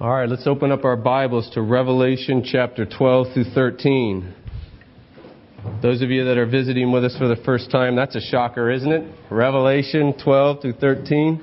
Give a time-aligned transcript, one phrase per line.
[0.00, 4.32] All right, let's open up our Bibles to Revelation chapter 12 through 13.
[5.82, 8.70] Those of you that are visiting with us for the first time, that's a shocker,
[8.70, 9.12] isn't it?
[9.28, 11.42] Revelation 12 through 13.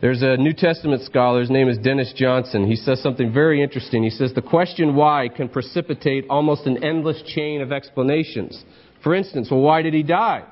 [0.00, 2.66] There's a New Testament scholar, his name is Dennis Johnson.
[2.66, 4.02] He says something very interesting.
[4.02, 8.64] He says the question why can precipitate almost an endless chain of explanations.
[9.04, 10.42] For instance, well, why did he die?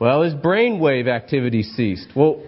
[0.00, 2.08] Well, his brainwave activity ceased.
[2.14, 2.42] Well,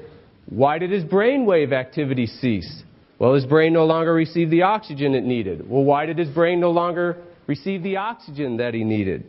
[0.48, 2.82] why did his brainwave activity cease?
[3.18, 5.68] Well, his brain no longer received the oxygen it needed.
[5.68, 9.26] Well, why did his brain no longer receive the oxygen that he needed?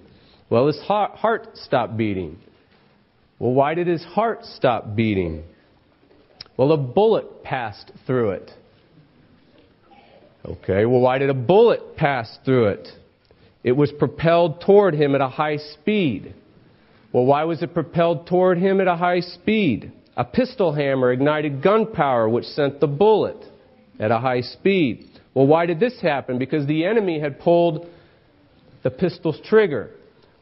[0.49, 2.37] Well, his heart stopped beating.
[3.39, 5.43] Well, why did his heart stop beating?
[6.57, 8.51] Well, a bullet passed through it.
[10.45, 12.87] Okay, well, why did a bullet pass through it?
[13.63, 16.33] It was propelled toward him at a high speed.
[17.13, 19.91] Well, why was it propelled toward him at a high speed?
[20.15, 23.43] A pistol hammer ignited gunpowder, which sent the bullet
[23.99, 25.09] at a high speed.
[25.33, 26.37] Well, why did this happen?
[26.37, 27.87] Because the enemy had pulled
[28.83, 29.91] the pistol's trigger.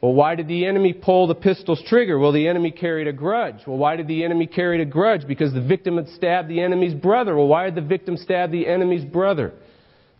[0.00, 2.18] Well, why did the enemy pull the pistol's trigger?
[2.18, 3.66] Well, the enemy carried a grudge.
[3.66, 5.26] Well, why did the enemy carry a grudge?
[5.26, 7.36] Because the victim had stabbed the enemy's brother.
[7.36, 9.52] Well, why did the victim stab the enemy's brother?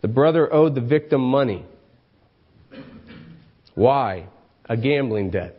[0.03, 1.65] The brother owed the victim money.
[3.75, 4.27] Why?
[4.67, 5.57] A gambling debt.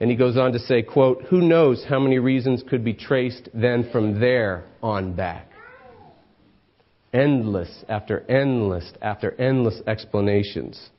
[0.00, 3.48] And he goes on to say, quote, who knows how many reasons could be traced
[3.52, 5.48] then from there on back?
[7.12, 10.90] Endless after endless after endless explanations.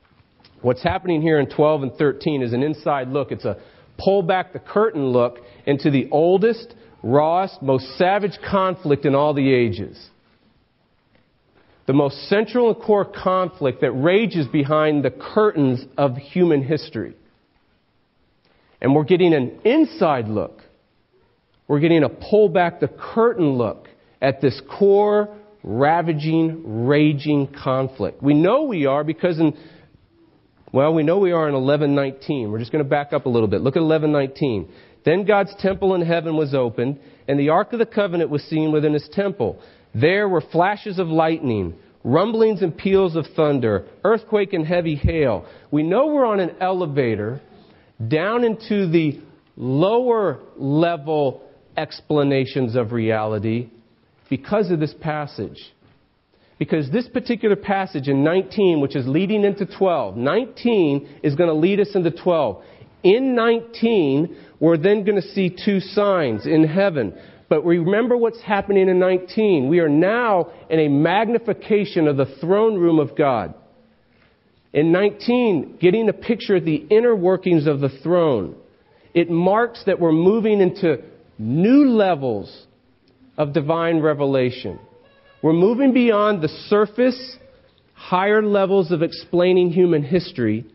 [0.61, 3.31] What's happening here in 12 and 13 is an inside look.
[3.31, 3.57] It's a
[3.97, 9.53] pull back the curtain look into the oldest, rawest, most savage conflict in all the
[9.53, 10.09] ages.
[11.85, 17.15] The most central and core conflict that rages behind the curtains of human history.
[18.81, 20.61] And we're getting an inside look.
[21.67, 23.87] We're getting a pull back the curtain look
[24.21, 28.23] at this core, ravaging, raging conflict.
[28.23, 29.57] We know we are because in,
[30.71, 32.51] well, we know we are in 1119.
[32.51, 33.61] We're just going to back up a little bit.
[33.61, 34.71] Look at 1119.
[35.05, 38.71] Then God's temple in heaven was opened, and the Ark of the Covenant was seen
[38.71, 39.61] within his temple.
[39.93, 45.45] There were flashes of lightning, rumblings and peals of thunder, earthquake and heavy hail.
[45.71, 47.41] We know we're on an elevator
[48.07, 49.19] down into the
[49.55, 51.43] lower level
[51.75, 53.69] explanations of reality
[54.29, 55.57] because of this passage.
[56.57, 61.53] Because this particular passage in 19, which is leading into 12, 19 is going to
[61.53, 62.63] lead us into 12.
[63.03, 67.17] In 19, we're then going to see two signs in heaven.
[67.47, 69.69] But remember what's happening in 19.
[69.69, 73.55] We are now in a magnification of the throne room of God.
[74.71, 78.55] In 19, getting a picture of the inner workings of the throne,
[79.13, 81.01] it marks that we're moving into
[81.39, 82.67] new levels
[83.37, 84.79] of divine revelation.
[85.41, 87.37] We're moving beyond the surface,
[87.93, 90.65] higher levels of explaining human history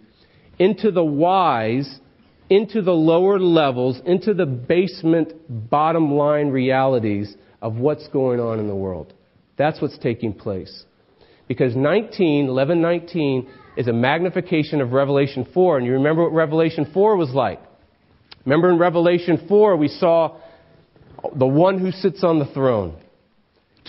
[0.59, 2.01] into the whys,
[2.51, 8.67] into the lower levels, into the basement, bottom line realities of what's going on in
[8.67, 9.13] the world.
[9.57, 10.85] That's what's taking place.
[11.47, 15.79] Because 19, 1119 is a magnification of Revelation 4.
[15.79, 17.61] And you remember what Revelation 4 was like.
[18.45, 20.37] Remember in Revelation 4, we saw
[21.35, 22.97] the one who sits on the throne.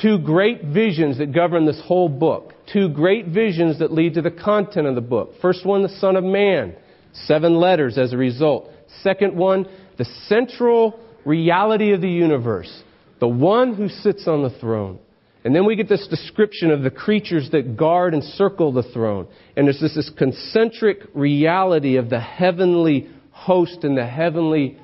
[0.01, 2.53] Two great visions that govern this whole book.
[2.71, 5.33] Two great visions that lead to the content of the book.
[5.41, 6.75] First one, the Son of Man.
[7.13, 8.69] Seven letters as a result.
[9.01, 9.67] Second one,
[9.97, 12.83] the central reality of the universe.
[13.19, 14.99] The one who sits on the throne.
[15.45, 19.27] And then we get this description of the creatures that guard and circle the throne.
[19.55, 24.79] And there's this, this concentric reality of the heavenly host and the heavenly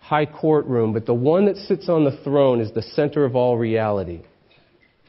[0.00, 0.92] high courtroom.
[0.92, 4.22] But the one that sits on the throne is the center of all reality.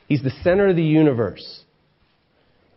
[0.07, 1.63] He's the center of the universe.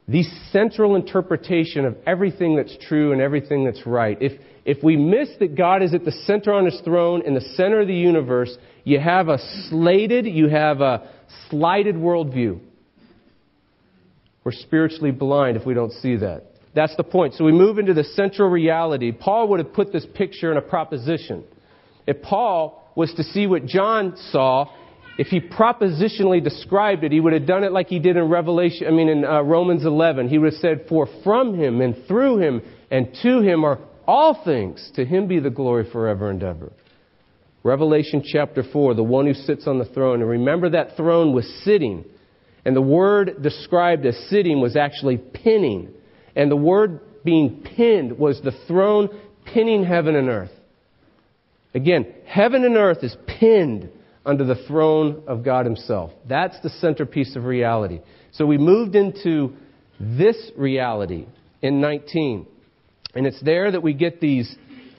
[0.09, 0.23] The
[0.53, 4.17] central interpretation of everything that's true and everything that's right.
[4.23, 7.41] If, if we miss that God is at the center on his throne, in the
[7.41, 11.11] center of the universe, you have a slated, you have a
[11.49, 12.61] slighted worldview.
[14.45, 16.45] We're spiritually blind if we don't see that.
[16.75, 17.35] That's the point.
[17.35, 19.11] So we move into the central reality.
[19.11, 21.45] Paul would have put this picture in a proposition.
[22.07, 24.71] If Paul was to see what John saw,
[25.19, 28.87] if he propositionally described it, he would have done it like he did in Revelation,
[28.87, 30.29] I mean in uh, Romans 11.
[30.29, 34.45] He would have said, For from him and through him and to him are all
[34.45, 34.91] things.
[34.97, 36.73] To him be the glory forever and ever.
[37.67, 40.21] Revelation chapter 4, the one who sits on the throne.
[40.21, 42.05] And remember that throne was sitting.
[42.65, 45.91] And the word described as sitting was actually pinning.
[46.37, 49.09] And the word being pinned was the throne
[49.45, 50.53] pinning heaven and earth.
[51.75, 53.91] Again, heaven and earth is pinned
[54.25, 56.13] under the throne of God Himself.
[56.29, 58.01] That's the centerpiece of reality.
[58.31, 59.55] So we moved into
[59.99, 61.27] this reality
[61.63, 62.47] in 19.
[63.17, 64.55] And it's there that we get these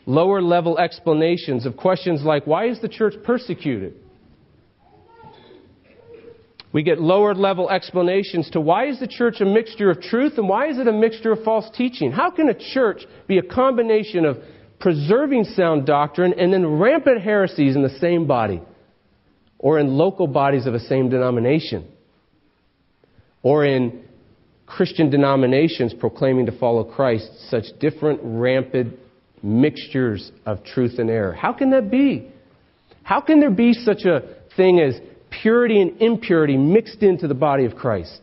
[0.07, 3.93] lower level explanations of questions like why is the church persecuted?
[6.71, 10.49] We get lower level explanations to why is the church a mixture of truth and
[10.49, 12.11] why is it a mixture of false teaching?
[12.11, 14.37] How can a church be a combination of
[14.79, 18.61] preserving sound doctrine and then rampant heresies in the same body
[19.59, 21.87] or in local bodies of a same denomination
[23.43, 24.03] or in
[24.65, 28.99] Christian denominations proclaiming to follow Christ such different rampant
[29.43, 31.33] mixtures of truth and error.
[31.33, 32.31] How can that be?
[33.03, 34.21] How can there be such a
[34.55, 34.99] thing as
[35.41, 38.21] purity and impurity mixed into the body of Christ?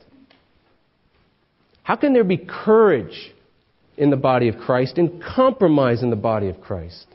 [1.82, 3.32] How can there be courage
[3.96, 7.06] in the body of Christ and compromise in the body of Christ?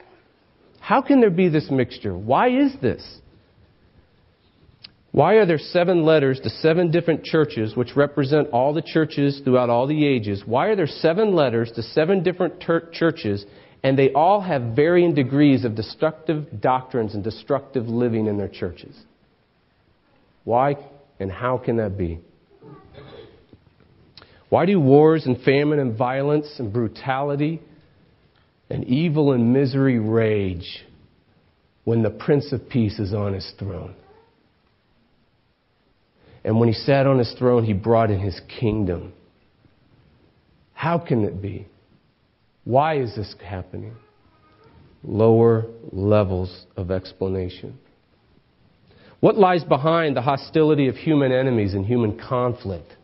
[0.80, 2.18] How can there be this mixture?
[2.18, 3.20] Why is this?
[5.12, 9.70] Why are there seven letters to seven different churches, which represent all the churches throughout
[9.70, 10.44] all the ages?
[10.46, 13.46] Why are there seven letters to seven different ter- churches,
[13.84, 18.96] and they all have varying degrees of destructive doctrines and destructive living in their churches?
[20.44, 20.76] Why
[21.20, 22.20] and how can that be?
[24.50, 27.62] Why do wars and famine and violence and brutality
[28.70, 30.84] and evil and misery rage
[31.84, 33.96] when the Prince of Peace is on his throne?
[36.44, 39.14] And when he sat on his throne, he brought in his kingdom.
[40.74, 41.68] How can it be?
[42.70, 43.96] Why is this happening?
[45.04, 47.80] Lower levels of explanation.
[49.22, 52.96] What lies behind the hostility of human enemies and human conflict?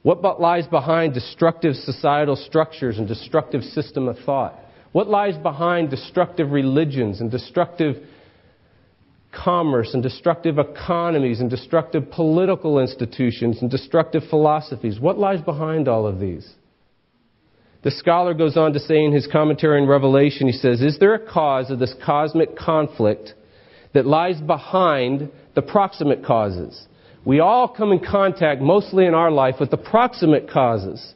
[0.00, 4.58] What lies behind destructive societal structures and destructive system of thought?
[4.92, 7.96] What lies behind destructive religions and destructive
[9.30, 14.98] commerce and destructive economies and destructive political institutions and destructive philosophies?
[14.98, 16.50] What lies behind all of these?
[17.84, 21.14] The scholar goes on to say in his commentary in Revelation, he says, Is there
[21.14, 23.34] a cause of this cosmic conflict
[23.92, 26.86] that lies behind the proximate causes?
[27.26, 31.14] We all come in contact, mostly in our life, with the proximate causes,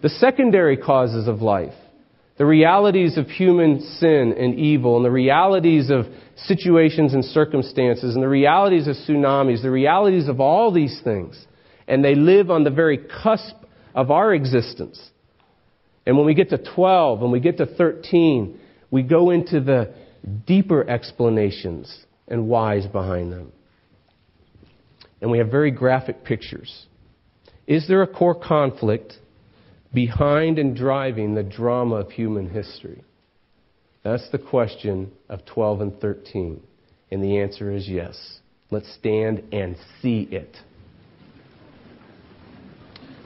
[0.00, 1.74] the secondary causes of life,
[2.38, 8.22] the realities of human sin and evil, and the realities of situations and circumstances, and
[8.22, 11.46] the realities of tsunamis, the realities of all these things.
[11.86, 13.54] And they live on the very cusp
[13.94, 15.11] of our existence.
[16.06, 18.58] And when we get to 12, and we get to 13,
[18.90, 19.94] we go into the
[20.46, 23.52] deeper explanations and whys behind them
[25.22, 26.86] and we have very graphic pictures.
[27.66, 29.14] Is there a core conflict
[29.94, 33.04] behind and driving the drama of human history?
[34.02, 36.60] That's the question of 12 and 13.
[37.12, 38.40] And the answer is yes.
[38.70, 40.56] Let's stand and see it.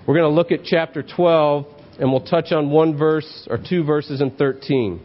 [0.07, 1.65] We're going to look at chapter 12
[1.99, 5.01] and we'll touch on one verse or two verses in 13.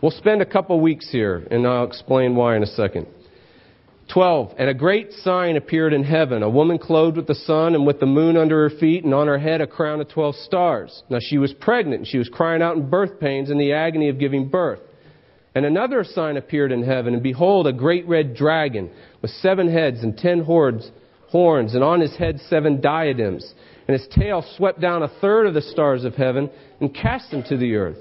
[0.00, 3.06] We'll spend a couple weeks here and I'll explain why in a second.
[4.12, 4.54] 12.
[4.58, 8.00] And a great sign appeared in heaven, a woman clothed with the sun and with
[8.00, 11.02] the moon under her feet, and on her head a crown of 12 stars.
[11.08, 14.08] Now she was pregnant, and she was crying out in birth pains in the agony
[14.08, 14.80] of giving birth.
[15.54, 18.90] And another sign appeared in heaven, and behold, a great red dragon
[19.20, 20.90] with seven heads and ten horns,
[21.28, 23.54] horns, and on his head seven diadems.
[23.88, 27.42] And his tail swept down a third of the stars of heaven and cast them
[27.48, 27.98] to the earth.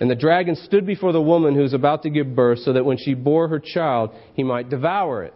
[0.00, 2.84] And the dragon stood before the woman who was about to give birth, so that
[2.84, 5.34] when she bore her child, he might devour it.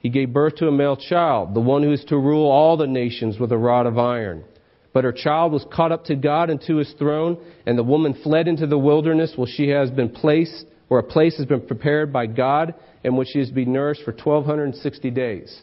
[0.00, 2.86] He gave birth to a male child, the one who is to rule all the
[2.86, 4.44] nations with a rod of iron.
[4.92, 8.14] But her child was caught up to God and to his throne, and the woman
[8.22, 12.12] fled into the wilderness where she has been placed, where a place has been prepared
[12.12, 15.62] by God, and which she is to be nourished for 1260 days.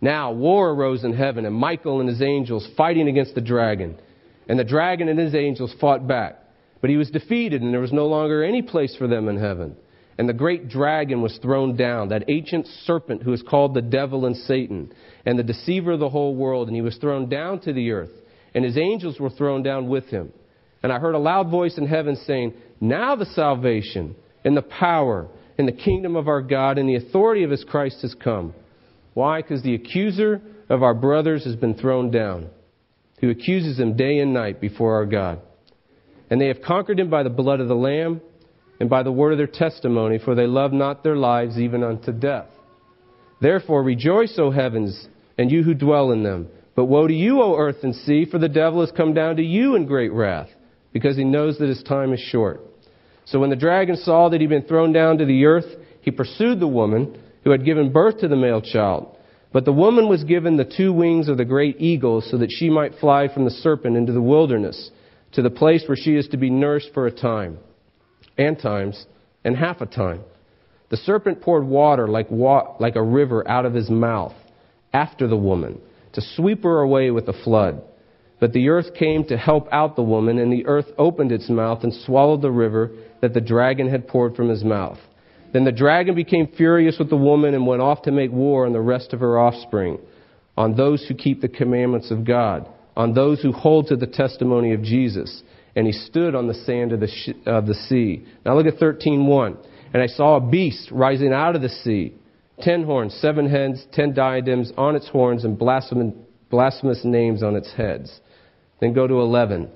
[0.00, 3.98] Now war arose in heaven, and Michael and his angels fighting against the dragon.
[4.48, 6.38] And the dragon and his angels fought back.
[6.80, 9.76] But he was defeated, and there was no longer any place for them in heaven.
[10.18, 14.26] And the great dragon was thrown down, that ancient serpent who is called the devil
[14.26, 14.92] and Satan,
[15.24, 18.12] and the deceiver of the whole world, and he was thrown down to the earth,
[18.54, 20.32] and his angels were thrown down with him.
[20.82, 25.28] And I heard a loud voice in heaven saying, Now the salvation, and the power,
[25.58, 28.54] and the kingdom of our God, and the authority of his Christ has come.
[29.16, 29.40] Why?
[29.40, 32.50] Because the accuser of our brothers has been thrown down,
[33.18, 35.40] who accuses them day and night before our God.
[36.28, 38.20] And they have conquered him by the blood of the Lamb
[38.78, 42.12] and by the word of their testimony, for they love not their lives even unto
[42.12, 42.48] death.
[43.40, 45.08] Therefore rejoice, O heavens,
[45.38, 46.48] and you who dwell in them.
[46.74, 49.42] But woe to you, O earth and sea, for the devil has come down to
[49.42, 50.50] you in great wrath,
[50.92, 52.60] because he knows that his time is short.
[53.24, 56.60] So when the dragon saw that he'd been thrown down to the earth, he pursued
[56.60, 59.16] the woman who had given birth to the male child.
[59.52, 62.68] But the woman was given the two wings of the great eagle so that she
[62.68, 64.90] might fly from the serpent into the wilderness
[65.30, 67.58] to the place where she is to be nursed for a time,
[68.36, 69.06] and times,
[69.44, 70.22] and half a time.
[70.88, 74.34] The serpent poured water like, wa- like a river out of his mouth
[74.92, 75.80] after the woman
[76.14, 77.80] to sweep her away with a flood.
[78.40, 81.84] But the earth came to help out the woman, and the earth opened its mouth
[81.84, 84.98] and swallowed the river that the dragon had poured from his mouth.
[85.56, 88.74] Then the dragon became furious with the woman and went off to make war on
[88.74, 89.98] the rest of her offspring,
[90.54, 94.74] on those who keep the commandments of God, on those who hold to the testimony
[94.74, 95.42] of Jesus.
[95.74, 98.26] And he stood on the sand of the, sh- of the sea.
[98.44, 99.56] Now look at 13.1.
[99.94, 102.12] And I saw a beast rising out of the sea,
[102.60, 108.20] ten horns, seven heads, ten diadems on its horns, and blasphemous names on its heads.
[108.82, 109.70] Then go to 11.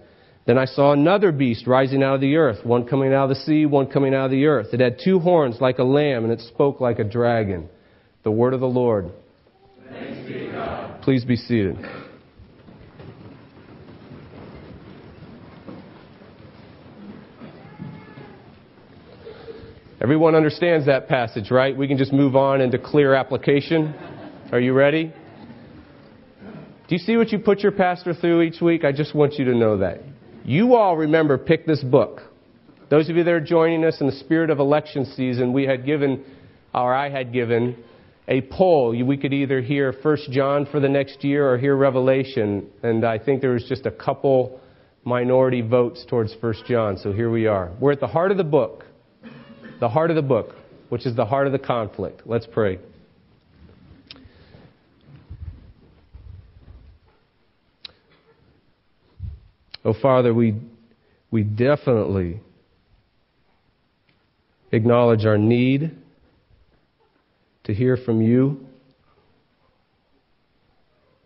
[0.46, 3.42] Then I saw another beast rising out of the earth, one coming out of the
[3.44, 4.68] sea, one coming out of the earth.
[4.72, 7.68] It had two horns like a lamb, and it spoke like a dragon.
[8.24, 9.12] The word of the Lord.
[9.90, 10.52] Be
[11.02, 11.76] Please be seated.
[20.02, 21.76] Everyone understands that passage, right?
[21.76, 23.94] We can just move on into clear application.
[24.50, 25.12] Are you ready?
[26.88, 28.84] Do you see what you put your pastor through each week?
[28.84, 30.00] I just want you to know that.
[30.44, 32.22] You all remember, pick this book.
[32.88, 35.84] Those of you that are joining us in the spirit of election season, we had
[35.86, 36.24] given,
[36.74, 37.76] or I had given,
[38.26, 38.90] a poll.
[39.04, 42.68] We could either hear First John for the next year or hear Revelation.
[42.82, 44.60] And I think there was just a couple
[45.04, 46.96] minority votes towards First John.
[46.98, 47.72] So here we are.
[47.78, 48.84] We're at the heart of the book.
[49.78, 50.54] The heart of the book,
[50.88, 52.22] which is the heart of the conflict.
[52.26, 52.78] Let's pray.
[59.84, 60.56] Oh, Father, we,
[61.30, 62.40] we definitely
[64.72, 65.96] acknowledge our need
[67.64, 68.66] to hear from you.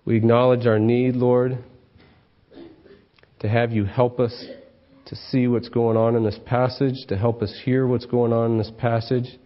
[0.04, 1.58] We acknowledge our need, Lord,
[3.40, 4.44] to have you help us
[5.06, 8.52] to see what's going on in this passage, to help us hear what's going on
[8.52, 9.38] in this passage.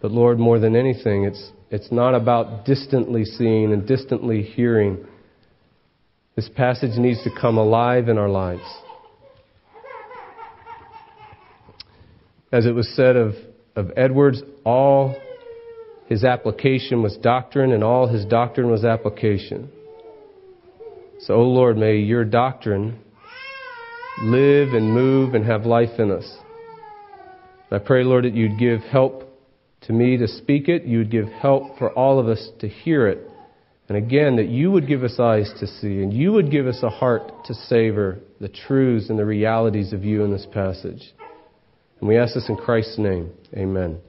[0.00, 5.06] But Lord, more than anything, it's, it's not about distantly seeing and distantly hearing.
[6.34, 8.62] This passage needs to come alive in our lives.
[12.50, 13.34] As it was said of,
[13.76, 15.16] of Edwards, all
[16.06, 19.70] his application was doctrine, and all his doctrine was application.
[21.20, 22.98] So, O oh Lord, may your doctrine
[24.22, 26.30] live and move and have life in us.
[27.70, 29.28] I pray, Lord, that you'd give help
[29.82, 33.26] to me to speak it, you'd give help for all of us to hear it.
[33.92, 36.78] And again, that you would give us eyes to see and you would give us
[36.82, 41.12] a heart to savor the truths and the realities of you in this passage.
[42.00, 43.30] And we ask this in Christ's name.
[43.54, 44.00] Amen.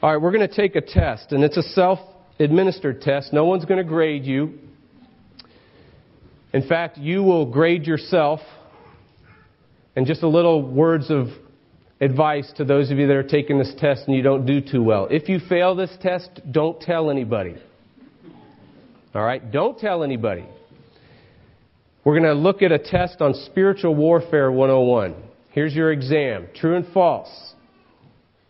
[0.00, 1.98] All right, we're going to take a test, and it's a self
[2.38, 3.30] administered test.
[3.30, 4.58] No one's going to grade you.
[6.54, 8.40] In fact, you will grade yourself.
[9.96, 11.26] And just a little words of
[12.00, 14.82] advice to those of you that are taking this test and you don't do too
[14.82, 15.08] well.
[15.10, 17.56] If you fail this test, don't tell anybody.
[19.16, 19.50] All right?
[19.50, 20.44] Don't tell anybody.
[22.04, 25.14] We're going to look at a test on Spiritual Warfare 101.
[25.52, 27.30] Here's your exam true and false.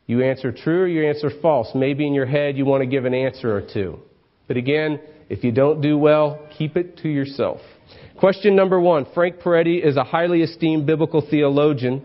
[0.07, 1.71] You answer true or you answer false.
[1.75, 4.01] Maybe in your head you want to give an answer or two.
[4.49, 7.61] But again, if you don't do well, keep it to yourself.
[8.19, 12.03] Question number one Frank Peretti is a highly esteemed biblical theologian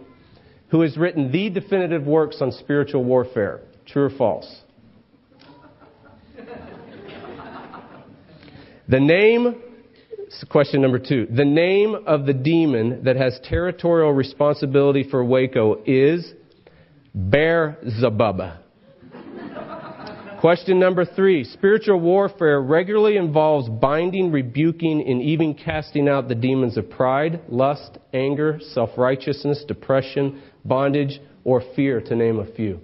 [0.70, 3.62] who has written the definitive works on spiritual warfare.
[3.88, 4.62] True or false?
[8.92, 9.56] The name,
[10.50, 16.34] question number two, the name of the demon that has territorial responsibility for Waco is
[17.16, 18.42] Beelzebub.
[20.42, 26.76] Question number three spiritual warfare regularly involves binding, rebuking, and even casting out the demons
[26.76, 32.82] of pride, lust, anger, self righteousness, depression, bondage, or fear, to name a few.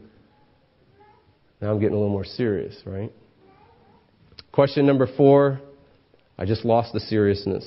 [1.60, 3.12] Now I'm getting a little more serious, right?
[4.54, 5.60] Question number four
[6.38, 7.66] I just lost the seriousness.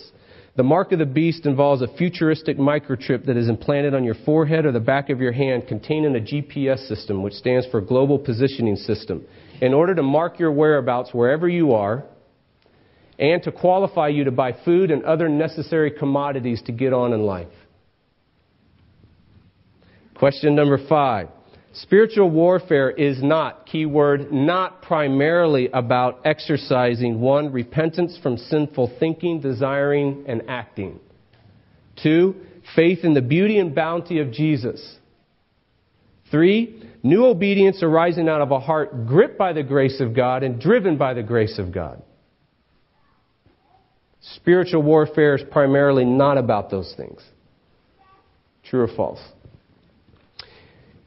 [0.56, 4.66] The mark of the beast involves a futuristic microchip that is implanted on your forehead
[4.66, 8.76] or the back of your hand containing a GPS system, which stands for Global Positioning
[8.76, 9.24] System,
[9.60, 12.04] in order to mark your whereabouts wherever you are
[13.18, 17.22] and to qualify you to buy food and other necessary commodities to get on in
[17.22, 17.48] life.
[20.14, 21.28] Question number five.
[21.72, 30.24] Spiritual warfare is not, keyword, not primarily about exercising one, repentance from sinful thinking, desiring,
[30.26, 30.98] and acting.
[32.02, 32.34] Two,
[32.74, 34.96] faith in the beauty and bounty of Jesus.
[36.30, 40.60] Three, new obedience arising out of a heart gripped by the grace of God and
[40.60, 42.02] driven by the grace of God.
[44.20, 47.22] Spiritual warfare is primarily not about those things.
[48.64, 49.20] True or false?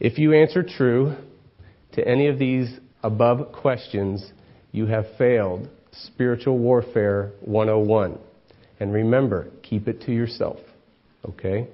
[0.03, 1.15] If you answer true
[1.93, 4.33] to any of these above questions,
[4.73, 8.19] you have failed Spiritual Warfare 101.
[8.81, 10.57] And remember, keep it to yourself.
[11.23, 11.69] Okay?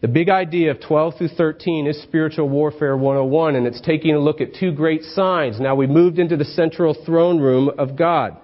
[0.00, 4.20] The big idea of 12 through 13 is Spiritual Warfare 101, and it's taking a
[4.20, 5.58] look at two great signs.
[5.58, 8.36] Now we moved into the central throne room of God.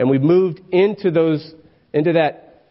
[0.00, 1.54] And we moved into those,
[1.92, 2.64] into that,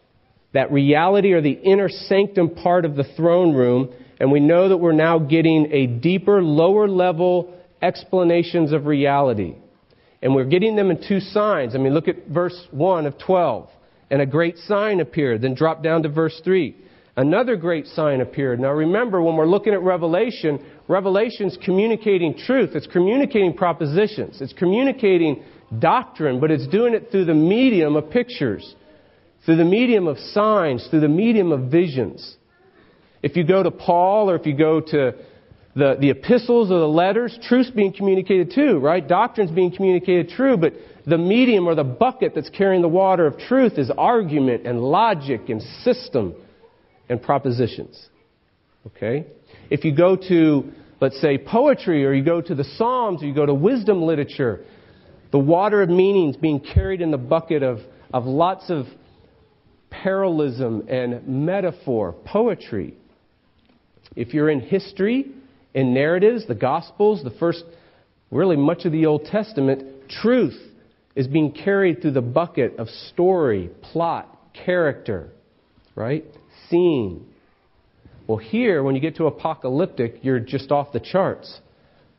[0.52, 4.76] that reality or the inner sanctum part of the throne room, and we know that
[4.76, 9.56] we're now getting a deeper, lower level explanations of reality.
[10.22, 11.74] And we're getting them in two signs.
[11.74, 13.70] I mean, look at verse 1 of 12.
[14.10, 15.40] And a great sign appeared.
[15.40, 16.76] Then drop down to verse 3.
[17.16, 18.60] Another great sign appeared.
[18.60, 22.70] Now remember, when we're looking at Revelation, Revelation's communicating truth.
[22.74, 24.42] It's communicating propositions.
[24.42, 25.42] It's communicating
[25.78, 28.74] doctrine, but it's doing it through the medium of pictures,
[29.46, 32.36] through the medium of signs, through the medium of visions.
[33.22, 35.14] If you go to Paul or if you go to
[35.74, 39.06] the, the epistles or the letters, truth's being communicated too, right?
[39.06, 40.74] Doctrine's being communicated true, but
[41.06, 45.48] the medium or the bucket that's carrying the water of truth is argument and logic
[45.48, 46.34] and system
[47.08, 48.08] and propositions.
[48.86, 49.26] Okay?
[49.70, 53.34] If you go to, let's say, poetry, or you go to the Psalms, or you
[53.34, 54.64] go to wisdom literature,
[55.30, 57.78] the water of meanings being carried in the bucket of,
[58.12, 58.86] of lots of
[59.90, 62.94] parallelism and metaphor, poetry.
[64.16, 65.26] If you're in history,
[65.74, 67.64] in narratives, the Gospels, the first,
[68.30, 70.58] really much of the Old Testament, truth
[71.14, 75.30] is being carried through the bucket of story, plot, character,
[75.94, 76.24] right?
[76.68, 77.26] Scene.
[78.26, 81.60] Well, here, when you get to apocalyptic, you're just off the charts.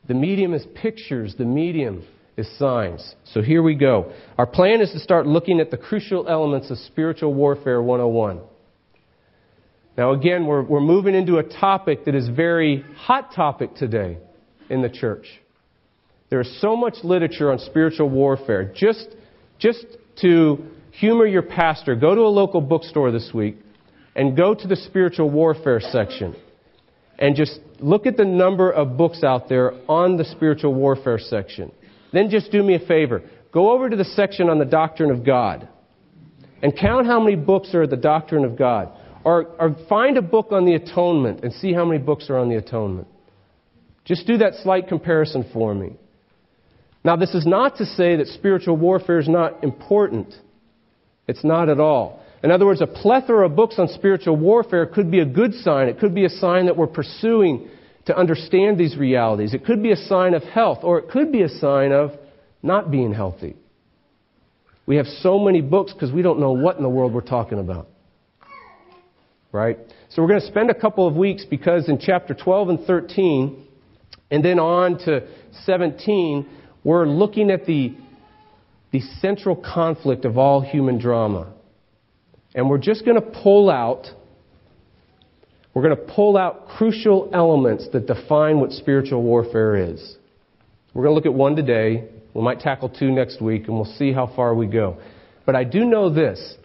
[0.08, 2.04] The medium is pictures, the medium
[2.36, 3.14] is signs.
[3.24, 4.12] So here we go.
[4.36, 8.40] Our plan is to start looking at the crucial elements of spiritual warfare 101.
[9.96, 14.18] Now, again, we're, we're moving into a topic that is very hot topic today
[14.70, 15.26] in the church.
[16.30, 18.72] There is so much literature on spiritual warfare.
[18.74, 19.08] Just,
[19.58, 19.84] just
[20.22, 23.56] to humor your pastor, go to a local bookstore this week
[24.16, 26.34] and go to the spiritual warfare section
[27.18, 31.70] and just look at the number of books out there on the spiritual warfare section.
[32.14, 33.22] Then just do me a favor.
[33.52, 35.68] Go over to the section on the doctrine of God
[36.62, 38.90] and count how many books are at the doctrine of God.
[39.24, 42.48] Or, or find a book on the atonement and see how many books are on
[42.48, 43.06] the atonement.
[44.04, 45.92] Just do that slight comparison for me.
[47.04, 50.34] Now, this is not to say that spiritual warfare is not important.
[51.28, 52.20] It's not at all.
[52.42, 55.88] In other words, a plethora of books on spiritual warfare could be a good sign.
[55.88, 57.68] It could be a sign that we're pursuing
[58.06, 59.54] to understand these realities.
[59.54, 62.10] It could be a sign of health, or it could be a sign of
[62.60, 63.54] not being healthy.
[64.86, 67.60] We have so many books because we don't know what in the world we're talking
[67.60, 67.88] about
[69.52, 69.78] right?
[70.08, 73.66] So we're going to spend a couple of weeks because in chapter 12 and 13,
[74.30, 75.28] and then on to
[75.64, 76.48] 17,
[76.82, 77.94] we're looking at the,
[78.90, 81.52] the central conflict of all human drama.
[82.54, 84.06] And we're just going to pull out,
[85.74, 90.16] we're going to pull out crucial elements that define what spiritual warfare is.
[90.94, 92.08] We're going to look at one today.
[92.34, 94.98] We might tackle two next week, and we'll see how far we go.
[95.44, 96.56] But I do know this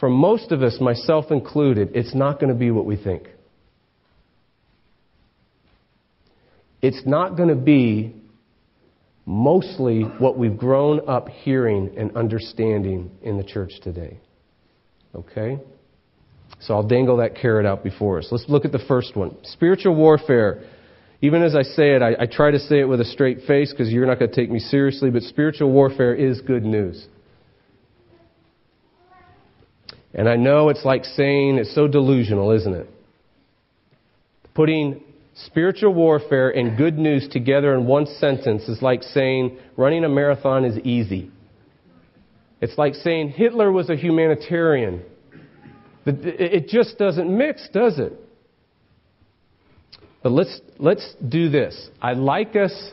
[0.00, 3.28] for most of us, myself included, it's not going to be what we think.
[6.82, 8.14] It's not going to be
[9.24, 14.20] mostly what we've grown up hearing and understanding in the church today.
[15.14, 15.58] Okay?
[16.60, 18.28] So I'll dangle that carrot out before us.
[18.30, 19.36] Let's look at the first one.
[19.44, 20.64] Spiritual warfare.
[21.22, 23.70] Even as I say it, I, I try to say it with a straight face
[23.70, 27.06] because you're not going to take me seriously, but spiritual warfare is good news.
[30.14, 32.88] And I know it's like saying, it's so delusional, isn't it?
[34.54, 35.02] Putting
[35.34, 40.64] spiritual warfare and good news together in one sentence is like saying running a marathon
[40.64, 41.30] is easy.
[42.60, 45.02] It's like saying Hitler was a humanitarian.
[46.06, 48.12] It just doesn't mix, does it?
[50.22, 51.90] But let's, let's do this.
[52.00, 52.92] I'd like us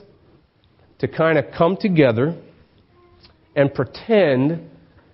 [0.99, 2.35] to kind of come together
[3.55, 4.70] and pretend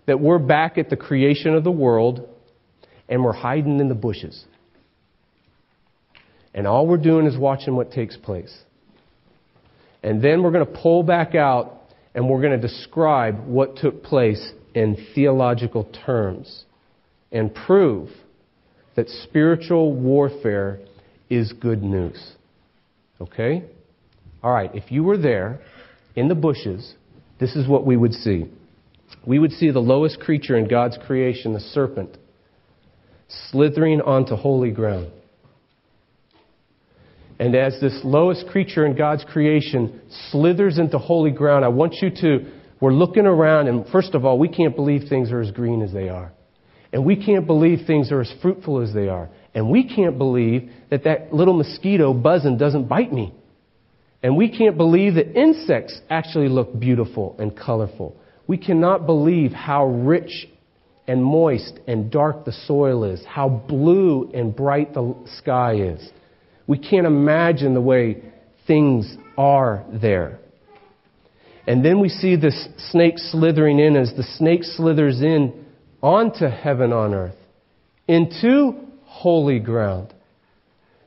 [0.07, 2.27] that we're back at the creation of the world
[3.07, 4.43] and we're hiding in the bushes.
[6.53, 8.55] And all we're doing is watching what takes place.
[10.01, 11.81] And then we're going to pull back out
[12.15, 16.63] and we're going to describe what took place in theological terms
[17.31, 18.09] and prove
[18.95, 20.79] that spiritual warfare
[21.29, 22.33] is good news.
[23.19, 23.63] Okay?
[24.41, 25.59] All right, if you were there
[26.15, 26.95] in the bushes,
[27.39, 28.45] this is what we would see.
[29.27, 32.17] We would see the lowest creature in God's creation, the serpent,
[33.51, 35.11] slithering onto holy ground.
[37.37, 39.99] And as this lowest creature in God's creation
[40.31, 44.39] slithers into holy ground, I want you to, we're looking around, and first of all,
[44.39, 46.31] we can't believe things are as green as they are.
[46.93, 49.27] And we can't believe things are as fruitful as they are.
[49.53, 53.33] And we can't believe that that little mosquito buzzing doesn't bite me.
[54.23, 58.15] And we can't believe that insects actually look beautiful and colorful.
[58.47, 60.47] We cannot believe how rich
[61.07, 66.09] and moist and dark the soil is, how blue and bright the sky is.
[66.65, 68.23] We can't imagine the way
[68.65, 70.39] things are there.
[71.65, 75.65] And then we see this snake slithering in as the snake slithers in
[76.01, 77.35] onto heaven on earth,
[78.07, 80.13] into holy ground.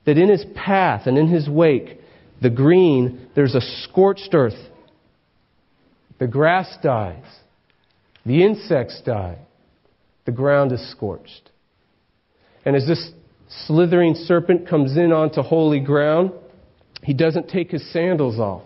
[0.04, 2.00] That in his path and in his wake,
[2.42, 4.58] the green, there's a scorched earth.
[6.20, 7.24] The grass dies.
[8.24, 9.38] The insects die.
[10.26, 11.50] The ground is scorched.
[12.64, 13.10] And as this
[13.66, 16.32] slithering serpent comes in onto holy ground,
[17.02, 18.62] he doesn't take his sandals off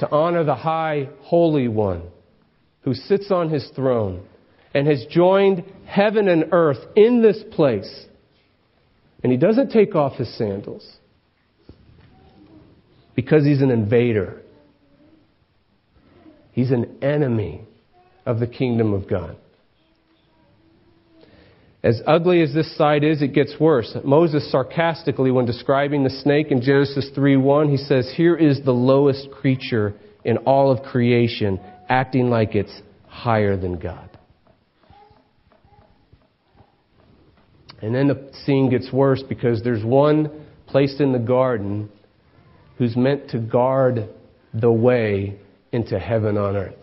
[0.00, 2.02] to honor the high holy one
[2.82, 4.26] who sits on his throne
[4.74, 8.06] and has joined heaven and earth in this place.
[9.22, 10.96] And he doesn't take off his sandals
[13.14, 14.41] because he's an invader.
[16.52, 17.62] He's an enemy
[18.24, 19.36] of the kingdom of God.
[21.82, 23.96] As ugly as this sight is, it gets worse.
[24.04, 29.32] Moses sarcastically, when describing the snake in Genesis 3:1, he says, "Here is the lowest
[29.32, 34.08] creature in all of creation, acting like it's higher than God."
[37.80, 40.30] And then the scene gets worse because there's one
[40.68, 41.88] placed in the garden
[42.78, 44.08] who's meant to guard
[44.54, 45.34] the way
[45.72, 46.76] into heaven on earth.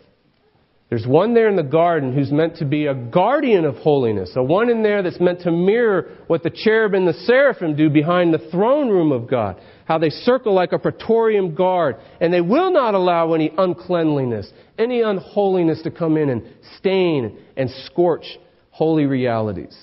[0.90, 4.42] There's one there in the garden who's meant to be a guardian of holiness, a
[4.42, 8.34] one in there that's meant to mirror what the cherub and the seraphim do behind
[8.34, 12.72] the throne room of God, how they circle like a praetorian guard, and they will
[12.72, 16.42] not allow any uncleanliness, any unholiness to come in and
[16.78, 18.26] stain and scorch
[18.72, 19.78] holy realities.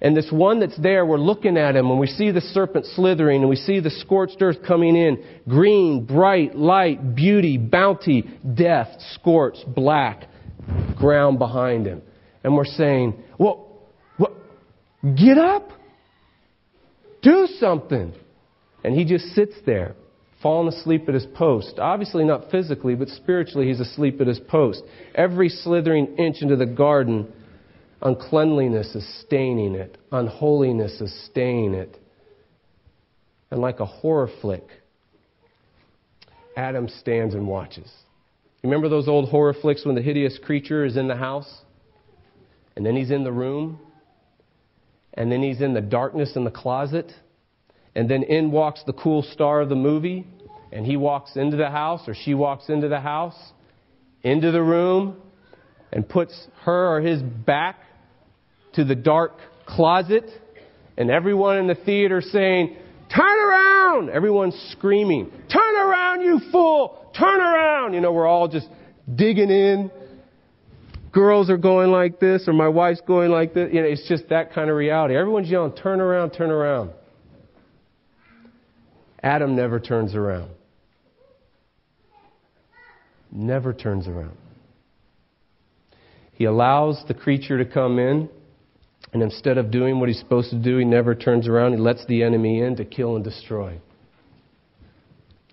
[0.00, 3.40] And this one that's there, we're looking at him and we see the serpent slithering
[3.40, 5.24] and we see the scorched earth coming in.
[5.48, 10.28] Green, bright, light, beauty, bounty, death, scorched, black,
[10.96, 12.02] ground behind him.
[12.44, 13.80] And we're saying, well,
[14.18, 14.32] what?
[15.02, 15.70] Get up!
[17.22, 18.12] Do something!
[18.84, 19.96] And he just sits there,
[20.42, 21.78] falling asleep at his post.
[21.78, 24.82] Obviously not physically, but spiritually he's asleep at his post.
[25.14, 27.32] Every slithering inch into the garden
[28.02, 29.98] Uncleanliness is staining it.
[30.12, 31.98] Unholiness is staining it.
[33.50, 34.68] And like a horror flick,
[36.56, 37.90] Adam stands and watches.
[38.62, 41.62] You remember those old horror flicks when the hideous creature is in the house?
[42.74, 43.78] And then he's in the room?
[45.14, 47.12] And then he's in the darkness in the closet?
[47.94, 50.26] And then in walks the cool star of the movie?
[50.72, 53.36] And he walks into the house, or she walks into the house,
[54.22, 55.16] into the room,
[55.92, 57.76] and puts her or his back
[58.76, 59.32] to the dark
[59.66, 60.30] closet,
[60.96, 62.76] and everyone in the theater saying,
[63.14, 64.10] Turn around!
[64.10, 67.10] Everyone's screaming, Turn around, you fool!
[67.18, 67.94] Turn around!
[67.94, 68.68] You know, we're all just
[69.12, 69.90] digging in.
[71.12, 73.70] Girls are going like this, or my wife's going like this.
[73.72, 75.16] You know, it's just that kind of reality.
[75.16, 76.90] Everyone's yelling, Turn around, turn around.
[79.22, 80.50] Adam never turns around.
[83.32, 84.36] Never turns around.
[86.32, 88.28] He allows the creature to come in,
[89.16, 91.72] and instead of doing what he's supposed to do, he never turns around.
[91.72, 93.80] He lets the enemy in to kill and destroy.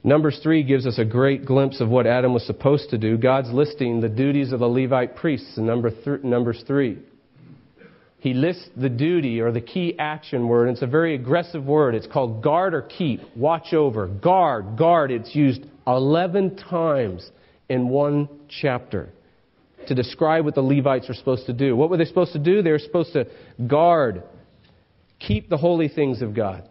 [0.04, 3.18] Numbers 3 gives us a great glimpse of what Adam was supposed to do.
[3.18, 6.98] God's listing the duties of the Levite priests in number th- Numbers 3.
[8.20, 11.96] He lists the duty or the key action word, it's a very aggressive word.
[11.96, 15.10] It's called guard or keep, watch over, guard, guard.
[15.10, 17.32] It's used 11 times
[17.70, 19.13] in one chapter
[19.88, 21.76] to describe what the Levites were supposed to do.
[21.76, 22.62] What were they supposed to do?
[22.62, 23.28] They were supposed to
[23.68, 24.24] guard,
[25.20, 26.68] keep the holy things of God.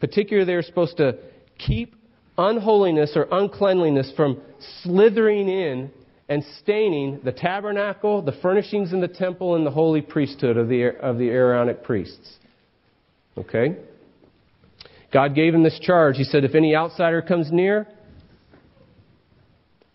[0.00, 1.18] Particularly, they were supposed to
[1.58, 1.94] keep
[2.38, 4.40] unholiness or uncleanliness from
[4.82, 5.90] slithering in
[6.28, 10.96] and staining the tabernacle, the furnishings in the temple, and the holy priesthood of the,
[11.00, 12.38] of the Aaronic priests.
[13.36, 13.76] Okay?
[15.12, 16.16] God gave him this charge.
[16.16, 17.88] He said, if any outsider comes near,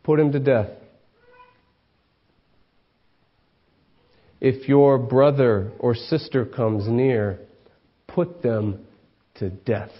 [0.03, 0.69] put him to death.
[4.41, 7.39] If your brother or sister comes near,
[8.07, 8.85] put them
[9.35, 9.91] to death.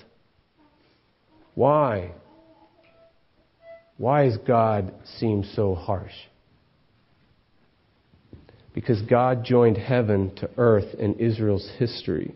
[1.55, 2.11] Why?
[3.97, 6.13] Why has God seemed so harsh?
[8.73, 12.35] Because God joined heaven to earth in Israel's history.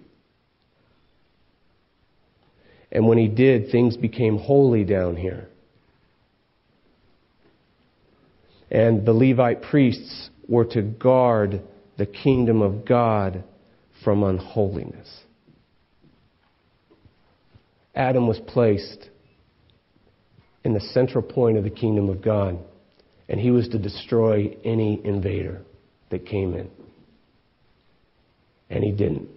[2.92, 5.48] And when he did, things became holy down here.
[8.72, 11.62] And the Levite priests were to guard
[12.00, 13.44] the kingdom of God
[14.04, 15.20] from unholiness.
[17.94, 19.10] Adam was placed
[20.64, 22.58] in the central point of the kingdom of God,
[23.28, 25.62] and he was to destroy any invader
[26.10, 26.70] that came in.
[28.70, 29.28] And he didn't.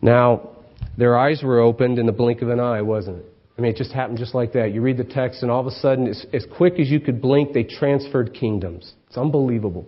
[0.00, 0.48] Now,
[0.96, 3.26] their eyes were opened in the blink of an eye, wasn't it?
[3.58, 4.72] I mean, it just happened just like that.
[4.72, 7.20] You read the text, and all of a sudden, as, as quick as you could
[7.20, 8.94] blink, they transferred kingdoms.
[9.14, 9.86] It's unbelievable.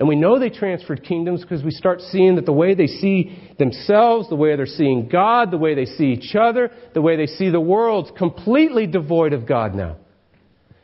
[0.00, 3.54] And we know they transferred kingdoms because we start seeing that the way they see
[3.56, 7.26] themselves, the way they're seeing God, the way they see each other, the way they
[7.26, 9.96] see the world, completely devoid of God now.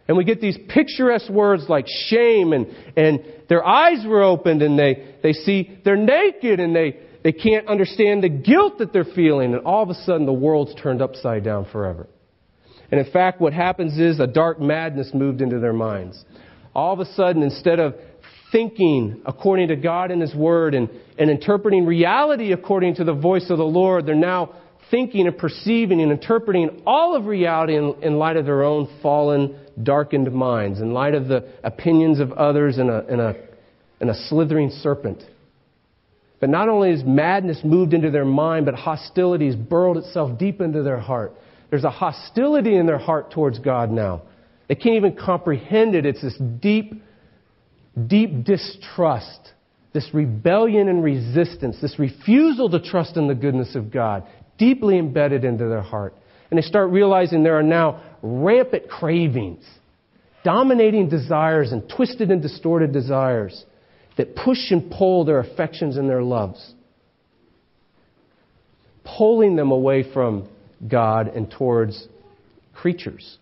[0.06, 4.78] And we get these picturesque words like shame and, and their eyes were opened and
[4.78, 9.54] they, they see they're naked and they, they can't understand the guilt that they're feeling,
[9.54, 12.06] and all of a sudden the world's turned upside down forever.
[12.92, 16.24] And in fact, what happens is a dark madness moved into their minds.
[16.74, 17.94] All of a sudden, instead of
[18.50, 23.46] thinking according to God and His Word and, and interpreting reality according to the voice
[23.50, 24.54] of the Lord, they're now
[24.90, 29.58] thinking and perceiving and interpreting all of reality in, in light of their own fallen,
[29.82, 33.34] darkened minds, in light of the opinions of others and a, and a,
[34.00, 35.22] and a slithering serpent.
[36.40, 40.60] But not only has madness moved into their mind, but hostility has burrowed itself deep
[40.60, 41.32] into their heart.
[41.70, 44.22] There's a hostility in their heart towards God now.
[44.68, 46.06] They can't even comprehend it.
[46.06, 46.94] It's this deep,
[48.06, 49.52] deep distrust,
[49.92, 54.24] this rebellion and resistance, this refusal to trust in the goodness of God,
[54.58, 56.14] deeply embedded into their heart.
[56.50, 59.64] And they start realizing there are now rampant cravings,
[60.44, 63.64] dominating desires, and twisted and distorted desires
[64.16, 66.74] that push and pull their affections and their loves,
[69.04, 70.48] pulling them away from
[70.88, 72.08] God and towards
[72.72, 73.38] creatures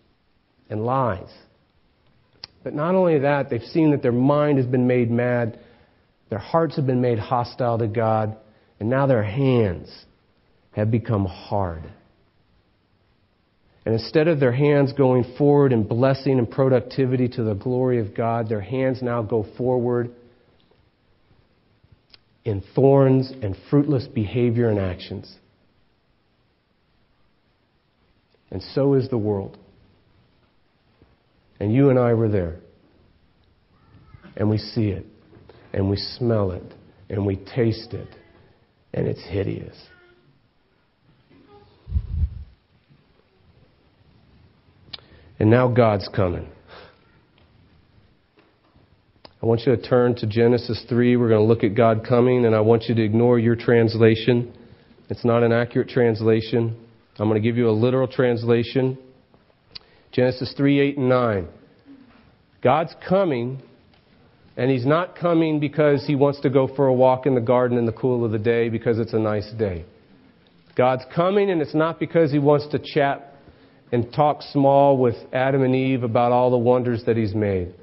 [0.69, 1.29] and lies.
[2.63, 5.59] But not only that, they've seen that their mind has been made mad,
[6.29, 8.37] their hearts have been made hostile to God,
[8.79, 10.05] and now their hands
[10.71, 11.83] have become hard.
[13.85, 18.15] And instead of their hands going forward in blessing and productivity to the glory of
[18.15, 20.09] God, their hands now go forward
[22.45, 25.33] in thorns and fruitless behavior and actions.
[28.51, 29.57] And so is the world.
[31.63, 32.57] And you and I were there.
[34.35, 35.05] And we see it.
[35.71, 36.73] And we smell it.
[37.09, 38.09] And we taste it.
[38.93, 39.77] And it's hideous.
[45.39, 46.49] And now God's coming.
[49.41, 51.15] I want you to turn to Genesis 3.
[51.15, 54.53] We're going to look at God coming, and I want you to ignore your translation.
[55.07, 56.75] It's not an accurate translation.
[57.17, 58.97] I'm going to give you a literal translation.
[60.13, 61.47] Genesis 3, 8, and 9.
[62.61, 63.61] God's coming,
[64.55, 67.79] and He's not coming because He wants to go for a walk in the garden
[67.79, 69.85] in the cool of the day because it's a nice day.
[70.75, 73.33] God's coming, and it's not because He wants to chat
[73.91, 77.73] and talk small with Adam and Eve about all the wonders that He's made.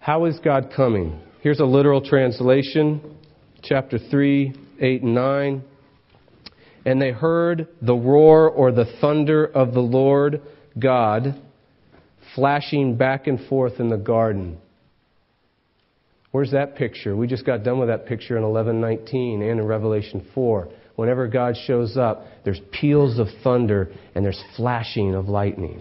[0.00, 1.20] How is God coming?
[1.42, 3.18] Here's a literal translation,
[3.62, 5.62] chapter 3, 8, and 9.
[6.86, 10.42] And they heard the roar or the thunder of the Lord
[10.78, 11.40] God
[12.34, 14.58] flashing back and forth in the garden.
[16.30, 17.14] Where's that picture?
[17.14, 20.68] We just got done with that picture in 11:19 and in Revelation 4.
[20.96, 25.80] Whenever God shows up, there's peals of thunder and there's flashing of lightning.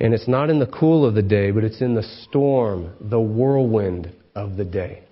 [0.00, 3.20] And it's not in the cool of the day, but it's in the storm, the
[3.20, 5.02] whirlwind of the day.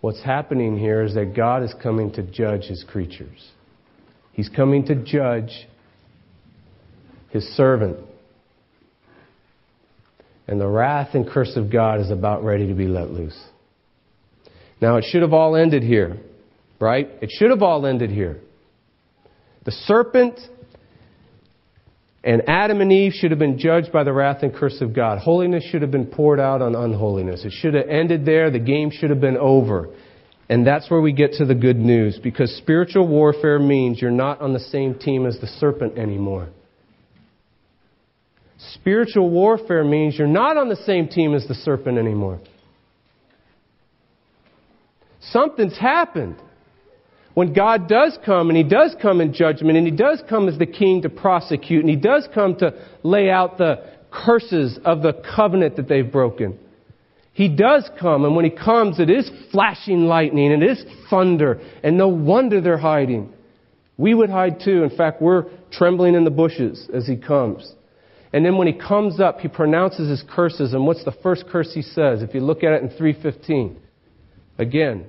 [0.00, 3.50] What's happening here is that God is coming to judge his creatures.
[4.40, 5.50] He's coming to judge
[7.28, 7.98] his servant.
[10.48, 13.38] And the wrath and curse of God is about ready to be let loose.
[14.80, 16.16] Now, it should have all ended here,
[16.80, 17.06] right?
[17.20, 18.40] It should have all ended here.
[19.66, 20.40] The serpent
[22.24, 25.18] and Adam and Eve should have been judged by the wrath and curse of God.
[25.18, 27.44] Holiness should have been poured out on unholiness.
[27.44, 28.50] It should have ended there.
[28.50, 29.90] The game should have been over.
[30.50, 34.40] And that's where we get to the good news because spiritual warfare means you're not
[34.40, 36.48] on the same team as the serpent anymore.
[38.74, 42.40] Spiritual warfare means you're not on the same team as the serpent anymore.
[45.20, 46.34] Something's happened.
[47.34, 50.58] When God does come, and He does come in judgment, and He does come as
[50.58, 55.12] the king to prosecute, and He does come to lay out the curses of the
[55.36, 56.58] covenant that they've broken.
[57.40, 61.58] He does come, and when He comes, it is flashing lightning, and it is thunder,
[61.82, 63.32] and no wonder they're hiding.
[63.96, 64.82] We would hide too.
[64.82, 67.72] In fact, we're trembling in the bushes as He comes.
[68.34, 71.72] And then when He comes up, He pronounces His curses, and what's the first curse
[71.72, 72.22] He says?
[72.22, 73.78] If you look at it in 315,
[74.58, 75.06] again,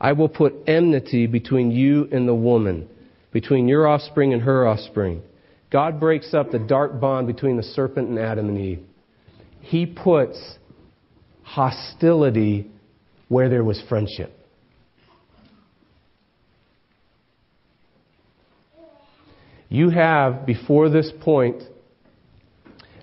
[0.00, 2.88] I will put enmity between you and the woman,
[3.32, 5.20] between your offspring and her offspring.
[5.68, 8.86] God breaks up the dark bond between the serpent and Adam and Eve.
[9.62, 10.38] He puts
[11.42, 12.70] hostility
[13.28, 14.38] where there was friendship.
[19.68, 21.62] You have, before this point,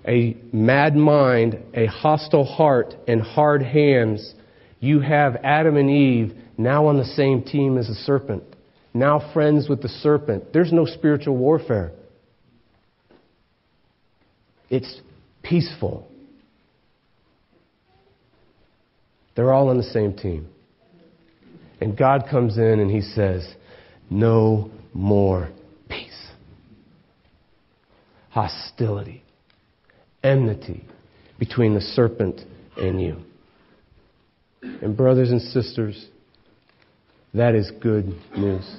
[0.06, 4.34] a mad mind, a hostile heart, and hard hands.
[4.78, 8.44] You have Adam and Eve now on the same team as the serpent,
[8.94, 10.52] now friends with the serpent.
[10.52, 11.92] There's no spiritual warfare.
[14.68, 15.00] It's
[15.42, 16.09] peaceful.
[19.40, 20.48] They're all on the same team.
[21.80, 23.54] And God comes in and He says,
[24.10, 25.48] No more
[25.88, 26.26] peace.
[28.28, 29.22] Hostility,
[30.22, 30.84] enmity
[31.38, 32.42] between the serpent
[32.76, 33.16] and you.
[34.60, 36.06] And, brothers and sisters,
[37.32, 38.70] that is good news.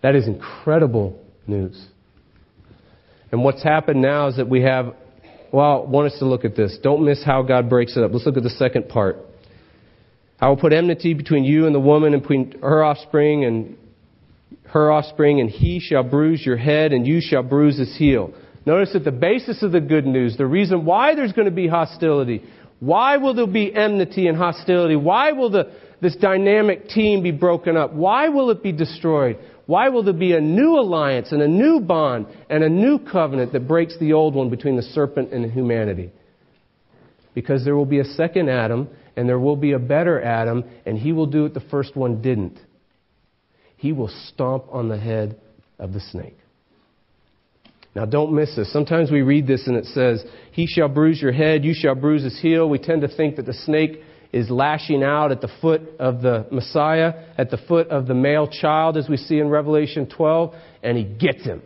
[0.00, 1.88] That is incredible news.
[3.32, 4.94] And what's happened now is that we have,
[5.52, 6.78] well, I want us to look at this.
[6.82, 8.12] Don't miss how God breaks it up.
[8.12, 9.18] Let's look at the second part.
[10.40, 13.76] I will put enmity between you and the woman, and between her offspring and
[14.64, 18.32] her offspring, and he shall bruise your head, and you shall bruise his heel.
[18.64, 21.68] Notice that the basis of the good news, the reason why there's going to be
[21.68, 22.42] hostility,
[22.80, 24.96] why will there be enmity and hostility?
[24.96, 27.92] Why will the, this dynamic team be broken up?
[27.92, 29.38] Why will it be destroyed?
[29.72, 33.54] Why will there be a new alliance and a new bond and a new covenant
[33.54, 36.12] that breaks the old one between the serpent and humanity?
[37.32, 40.98] Because there will be a second Adam and there will be a better Adam, and
[40.98, 42.58] he will do what the first one didn't.
[43.78, 45.40] He will stomp on the head
[45.78, 46.36] of the snake.
[47.96, 48.70] Now, don't miss this.
[48.70, 52.24] Sometimes we read this and it says, He shall bruise your head, you shall bruise
[52.24, 52.68] his heel.
[52.68, 56.46] We tend to think that the snake is lashing out at the foot of the
[56.50, 60.96] Messiah, at the foot of the male child, as we see in Revelation 12, and
[60.96, 61.62] he gets him.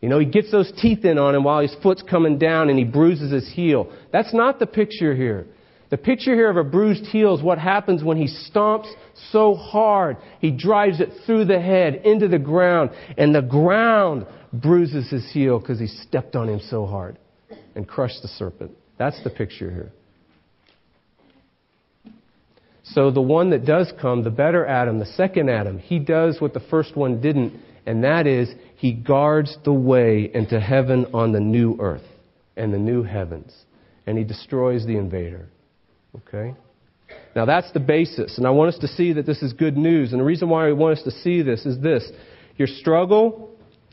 [0.00, 2.78] You know, he gets those teeth in on him while his foot's coming down and
[2.78, 3.92] he bruises his heel.
[4.12, 5.46] That's not the picture here.
[5.88, 8.92] The picture here of a bruised heel is what happens when he stomps
[9.30, 10.16] so hard.
[10.40, 15.60] He drives it through the head into the ground, and the ground bruises his heel
[15.60, 17.18] because he stepped on him so hard
[17.76, 18.72] and crushed the serpent.
[18.98, 19.92] That's the picture here.
[22.92, 26.54] So the one that does come, the better Adam, the second Adam, he does what
[26.54, 31.40] the first one didn't, and that is he guards the way into heaven on the
[31.40, 32.04] new earth
[32.56, 33.52] and the new heavens,
[34.06, 35.46] and he destroys the invader.
[36.16, 36.54] Okay?
[37.34, 40.12] Now that's the basis, and I want us to see that this is good news.
[40.12, 42.08] And the reason why I want us to see this is this
[42.56, 43.50] your struggle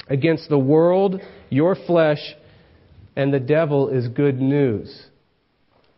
[0.07, 2.35] against the world, your flesh,
[3.15, 5.07] and the devil is good news.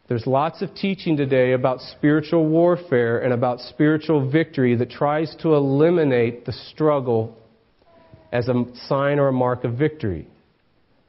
[0.08, 5.56] There's lots of teaching today about spiritual warfare and about spiritual victory that tries to
[5.56, 7.36] eliminate the struggle
[8.32, 10.28] as a sign or a mark of victory.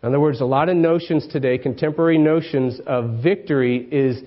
[0.03, 4.23] In other words, a lot of notions today, contemporary notions of victory is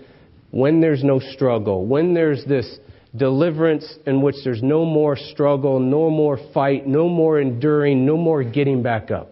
[0.51, 2.79] when there's no struggle, when there's this
[3.15, 8.43] deliverance in which there's no more struggle, no more fight, no more enduring, no more
[8.43, 9.32] getting back up.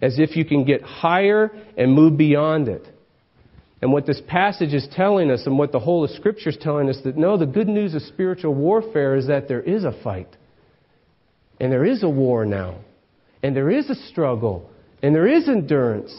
[0.00, 2.86] As if you can get higher and move beyond it.
[3.82, 6.88] And what this passage is telling us, and what the whole of Scripture is telling
[6.88, 10.28] us, that no, the good news of spiritual warfare is that there is a fight.
[11.60, 12.76] And there is a war now.
[13.42, 14.70] And there is a struggle.
[15.02, 16.14] And there is endurance.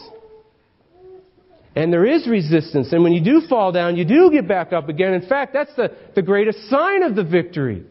[1.74, 2.92] And there is resistance.
[2.92, 5.14] And when you do fall down, you do get back up again.
[5.14, 7.82] In fact, that's the, the greatest sign of the victory.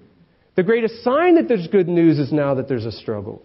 [0.56, 3.42] The greatest sign that there's good news is now that there's a struggle.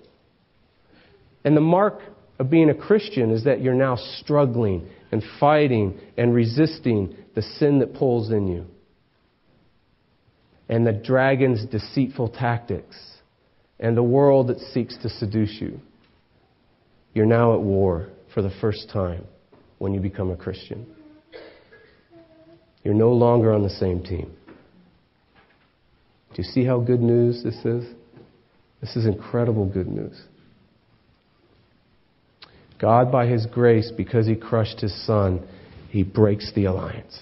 [1.42, 2.00] And the mark
[2.38, 7.78] of being a Christian is that you're now struggling and fighting and resisting the sin
[7.78, 8.66] that pulls in you
[10.68, 12.96] and the dragon's deceitful tactics
[13.80, 15.80] and the world that seeks to seduce you.
[17.14, 19.24] You're now at war for the first time
[19.78, 20.86] when you become a Christian.
[22.84, 24.34] You're no longer on the same team.
[26.34, 27.88] Do you see how good news this is?
[28.80, 30.20] This is incredible good news.
[32.78, 35.46] God, by His grace, because He crushed His Son,
[35.90, 37.20] He breaks the alliance.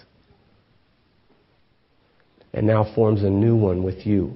[2.57, 4.35] and now forms a new one with you.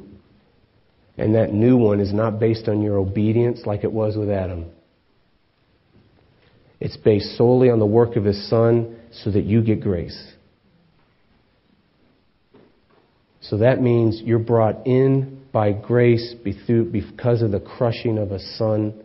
[1.16, 4.66] And that new one is not based on your obedience like it was with Adam.
[6.80, 10.32] It's based solely on the work of his son so that you get grace.
[13.40, 19.02] So that means you're brought in by grace because of the crushing of a son,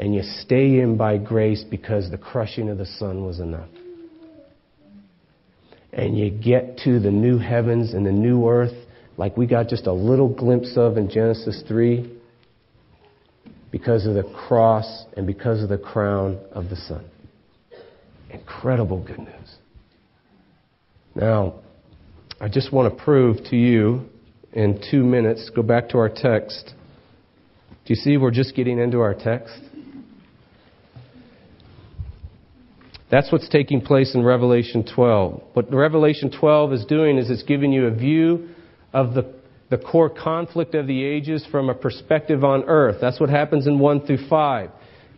[0.00, 3.68] and you stay in by grace because the crushing of the son was enough.
[5.92, 8.72] And you get to the new heavens and the new earth
[9.18, 12.18] like we got just a little glimpse of in Genesis 3
[13.70, 17.04] because of the cross and because of the crown of the son.
[18.30, 19.56] Incredible good news.
[21.14, 21.56] Now,
[22.40, 24.06] I just want to prove to you
[24.54, 26.72] in two minutes, go back to our text.
[27.84, 29.60] Do you see we're just getting into our text?
[33.10, 35.42] That's what's taking place in Revelation 12.
[35.54, 38.50] What Revelation 12 is doing is it's giving you a view
[38.92, 39.34] of the,
[39.68, 42.98] the core conflict of the ages from a perspective on earth.
[43.00, 44.70] That's what happens in 1 through 5.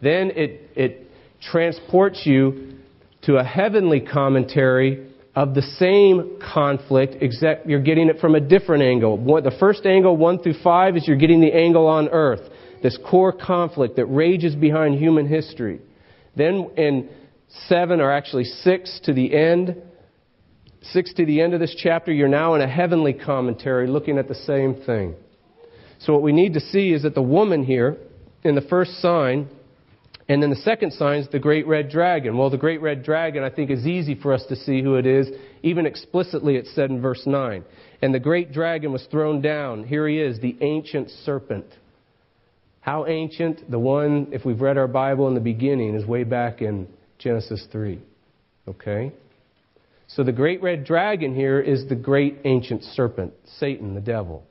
[0.02, 1.10] Then it, it
[1.42, 2.78] transports you
[3.22, 8.82] to a heavenly commentary of the same conflict, except you're getting it from a different
[8.82, 9.18] angle.
[9.42, 12.40] The first angle, 1 through 5, is you're getting the angle on earth,
[12.82, 15.80] this core conflict that rages behind human history.
[16.36, 17.10] Then in
[17.68, 19.76] 7, or actually 6 to the end,
[20.82, 24.28] 6 to the end of this chapter, you're now in a heavenly commentary looking at
[24.28, 25.14] the same thing.
[26.00, 27.96] So, what we need to see is that the woman here,
[28.42, 29.48] in the first sign,
[30.28, 32.36] and then the second sign is the great red dragon.
[32.36, 35.06] Well, the great red dragon, I think, is easy for us to see who it
[35.06, 35.28] is.
[35.62, 37.64] Even explicitly, it's said in verse 9.
[38.00, 39.84] And the great dragon was thrown down.
[39.84, 41.66] Here he is, the ancient serpent.
[42.80, 43.70] How ancient?
[43.70, 46.88] The one, if we've read our Bible in the beginning, is way back in
[47.22, 48.00] Genesis 3.
[48.68, 49.12] Okay?
[50.08, 54.44] So the great red dragon here is the great ancient serpent, Satan, the devil.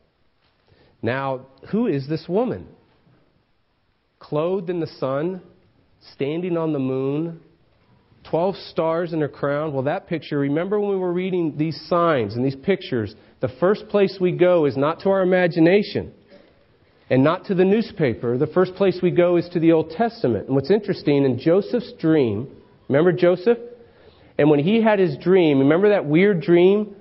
[1.01, 2.67] Now, who is this woman?
[4.19, 5.41] Clothed in the sun,
[6.13, 7.41] standing on the moon,
[8.30, 9.74] 12 stars in her crown.
[9.74, 13.88] Well, that picture, remember when we were reading these signs and these pictures, the first
[13.89, 16.13] place we go is not to our imagination
[17.09, 18.38] and not to the newspaper.
[18.38, 20.47] The first place we go is to the Old Testament.
[20.47, 22.47] And what's interesting, in Joseph's dream,
[22.92, 23.58] remember Joseph?
[24.38, 26.96] And when he had his dream, remember that weird dream?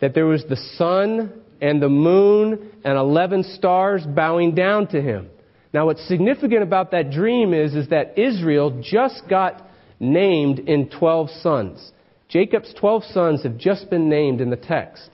[0.00, 5.30] That there was the sun and the moon and 11 stars bowing down to him.
[5.72, 9.66] Now, what's significant about that dream is, is that Israel just got
[9.98, 11.92] named in 12 sons.
[12.28, 15.10] Jacob's 12 sons have just been named in the text.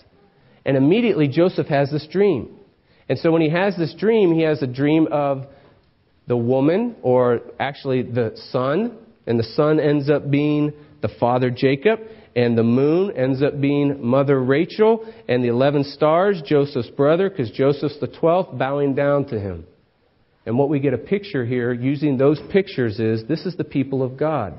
[0.66, 2.56] And immediately Joseph has this dream.
[3.08, 5.46] And so when he has this dream, he has a dream of
[6.26, 12.00] the woman, or actually the sun, and the sun ends up being the father Jacob,
[12.36, 17.50] and the moon ends up being mother Rachel, and the 11 stars, Joseph's brother, because
[17.50, 19.66] Joseph's the 12th, bowing down to him.
[20.46, 24.02] And what we get a picture here using those pictures is this is the people
[24.02, 24.58] of God.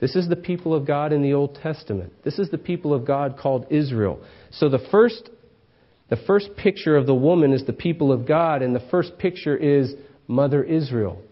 [0.00, 2.12] This is the people of God in the Old Testament.
[2.24, 4.20] This is the people of God called Israel.
[4.50, 5.30] So the first,
[6.10, 9.56] the first picture of the woman is the people of God, and the first picture
[9.56, 9.94] is
[10.26, 11.22] Mother Israel.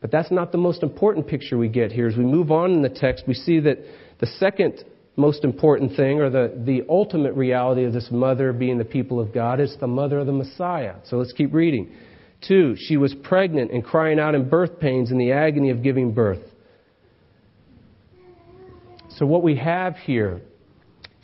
[0.00, 2.06] But that's not the most important picture we get here.
[2.06, 3.78] As we move on in the text, we see that
[4.18, 4.84] the second
[5.16, 9.32] most important thing, or the, the ultimate reality of this mother being the people of
[9.32, 10.96] God, is the mother of the Messiah.
[11.04, 11.90] So let's keep reading.
[12.46, 16.12] Two, she was pregnant and crying out in birth pains in the agony of giving
[16.12, 16.42] birth.
[19.16, 20.42] So, what we have here,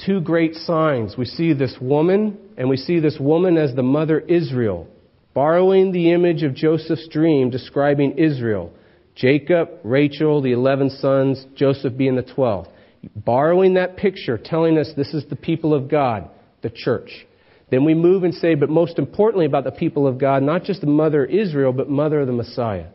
[0.05, 1.17] two great signs.
[1.19, 4.89] We see this woman, and we see this woman as the mother Israel
[5.35, 8.73] borrowing the image of Joseph's dream describing Israel.
[9.15, 12.69] Jacob, Rachel, the 11 sons, Joseph being the 12th.
[13.17, 16.31] Borrowing that picture, telling us this is the people of God,
[16.63, 17.27] the church.
[17.71, 20.83] Then we move and say, but most importantly about the people of God, not just
[20.83, 22.89] the mother Israel, but mother of the Messiah.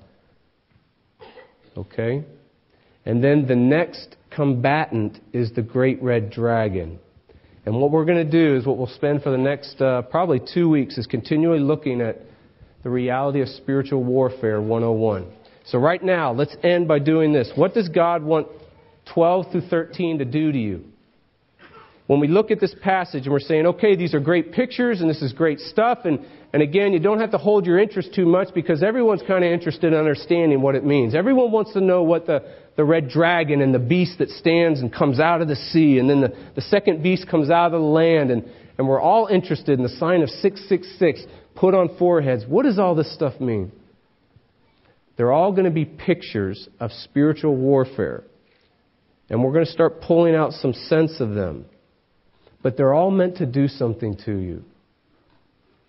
[1.75, 2.23] Okay?
[3.05, 6.99] And then the next combatant is the great red dragon.
[7.67, 10.39] And what we're going to do is what we'll spend for the next uh, probably
[10.39, 12.21] two weeks is continually looking at
[12.81, 15.29] the reality of spiritual warfare 101.
[15.65, 17.51] So, right now, let's end by doing this.
[17.55, 18.47] What does God want
[19.13, 20.85] 12 through 13 to do to you?
[22.07, 25.09] When we look at this passage and we're saying, okay, these are great pictures and
[25.09, 28.25] this is great stuff, and, and again, you don't have to hold your interest too
[28.25, 31.13] much because everyone's kind of interested in understanding what it means.
[31.13, 32.43] Everyone wants to know what the,
[32.77, 36.09] the red dragon and the beast that stands and comes out of the sea, and
[36.09, 38.45] then the, the second beast comes out of the land, and,
[38.77, 42.45] and we're all interested in the sign of 666 put on foreheads.
[42.47, 43.73] What does all this stuff mean?
[45.17, 48.23] They're all going to be pictures of spiritual warfare.
[49.29, 51.65] And we're going to start pulling out some sense of them.
[52.61, 54.63] But they're all meant to do something to you.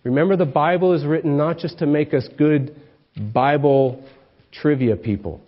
[0.04, 2.74] Remember, the Bible is written not just to make us good
[3.32, 4.04] Bible
[4.52, 5.40] trivia people.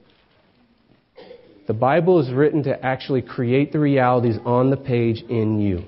[1.66, 5.84] The Bible is written to actually create the realities on the page in you.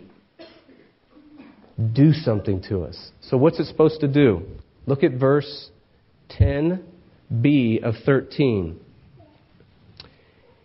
[1.92, 3.10] Do something to us.
[3.22, 4.42] So, what's it supposed to do?
[4.86, 5.70] Look at verse
[6.38, 8.78] 10b of 13.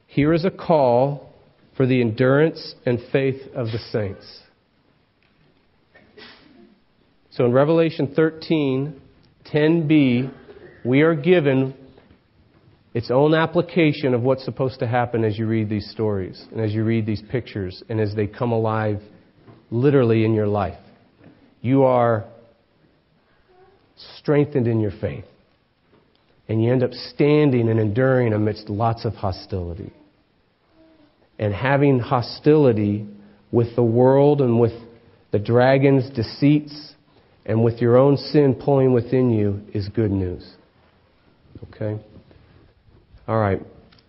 [0.06, 1.34] Here is a call
[1.76, 4.42] for the endurance and faith of the saints.
[7.38, 9.00] So in Revelation 13,
[9.54, 10.34] 10b,
[10.84, 11.76] we are given
[12.96, 16.74] its own application of what's supposed to happen as you read these stories and as
[16.74, 19.04] you read these pictures and as they come alive
[19.70, 20.80] literally in your life.
[21.62, 22.26] You are
[24.16, 25.26] strengthened in your faith.
[26.50, 29.94] And you end up standing and enduring amidst lots of hostility.
[31.38, 33.06] And having hostility
[33.52, 34.74] with the world and with
[35.30, 36.96] the dragon's deceits
[37.48, 40.48] and with your own sin pulling within you is good news.
[41.74, 42.00] Okay?
[43.28, 43.62] All right.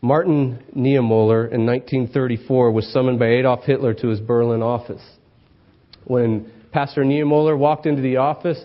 [0.02, 5.02] Martin Niemöller in 1934 was summoned by Adolf Hitler to his Berlin office.
[6.04, 8.62] When Pastor Niemöller walked into the office,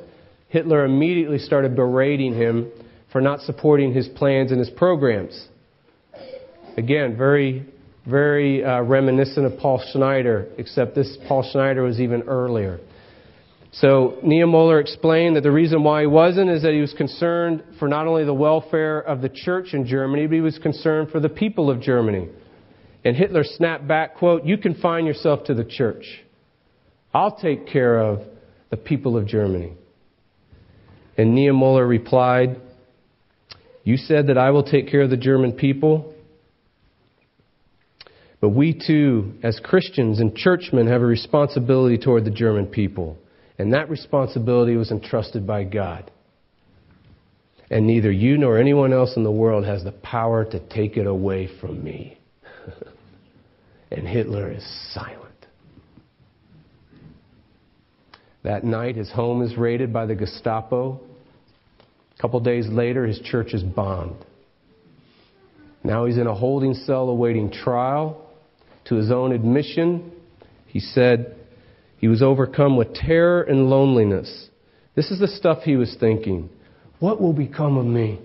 [0.49, 2.71] Hitler immediately started berating him
[3.11, 5.47] for not supporting his plans and his programs.
[6.78, 7.65] Again, very,
[8.07, 12.80] very uh, reminiscent of Paul Schneider, except this Paul Schneider was even earlier.
[13.74, 17.88] So Niemöller explained that the reason why he wasn't is that he was concerned for
[17.88, 21.30] not only the welfare of the church in Germany, but he was concerned for the
[21.30, 22.30] people of Germany.
[23.03, 26.05] And Hitler snapped back, quote, You confine yourself to the church.
[27.15, 28.21] I'll take care of
[28.69, 29.74] the people of Germany.
[31.17, 32.61] And Niemöller replied,
[33.84, 36.13] You said that I will take care of the German people.
[38.39, 43.17] But we too, as Christians and churchmen, have a responsibility toward the German people.
[43.57, 46.11] And that responsibility was entrusted by God.
[47.69, 51.07] And neither you nor anyone else in the world has the power to take it
[51.07, 52.17] away from me.
[53.91, 55.19] and Hitler is silent.
[58.43, 60.99] That night, his home is raided by the Gestapo.
[62.17, 64.25] A couple days later, his church is bombed.
[65.83, 68.19] Now he's in a holding cell awaiting trial.
[68.85, 70.11] To his own admission,
[70.67, 71.37] he said
[72.03, 74.49] he was overcome with terror and loneliness.
[74.93, 76.49] This is the stuff he was thinking.
[76.99, 78.19] What will become of me?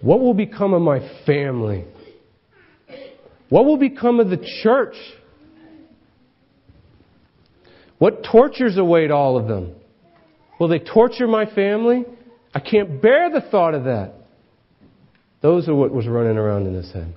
[0.00, 1.84] What will become of my family?
[3.50, 4.94] What will become of the church?
[7.98, 9.74] What tortures await all of them?
[10.58, 12.06] Will they torture my family?
[12.54, 14.14] I can't bear the thought of that.
[15.42, 17.14] Those are what was running around in his head.